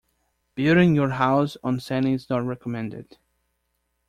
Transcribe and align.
Building 0.55 0.95
your 0.95 1.09
house 1.09 1.57
on 1.63 1.79
sand 1.79 2.07
is 2.07 2.27
not 2.27 2.43
recommended. 2.43 3.19